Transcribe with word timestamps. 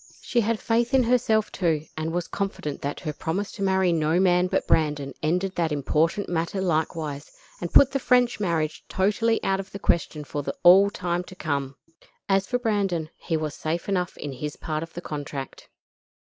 She 0.23 0.41
had 0.41 0.59
faith 0.59 0.95
in 0.95 1.03
herself, 1.03 1.51
too, 1.51 1.83
and 1.95 2.11
was 2.11 2.27
confident 2.27 2.81
that 2.81 3.01
her 3.01 3.13
promise 3.13 3.51
to 3.51 3.61
marry 3.61 3.93
no 3.93 4.19
man 4.19 4.47
but 4.47 4.65
Brandon 4.65 5.13
ended 5.21 5.53
that 5.53 5.71
important 5.71 6.27
matter 6.27 6.59
likewise, 6.59 7.29
and 7.61 7.71
put 7.71 7.91
the 7.91 7.99
French 7.99 8.39
marriage 8.39 8.83
totally 8.89 9.39
out 9.43 9.59
of 9.59 9.71
the 9.71 9.77
question 9.77 10.23
for 10.23 10.43
all 10.63 10.89
time 10.89 11.23
to 11.25 11.35
come. 11.35 11.75
As 12.27 12.47
for 12.47 12.57
Brandon, 12.57 13.11
he 13.15 13.37
was 13.37 13.53
safe 13.53 13.87
enough 13.87 14.17
in 14.17 14.31
his 14.31 14.55
part 14.55 14.81
of 14.81 14.93
the 14.93 15.01
contract. 15.01 15.69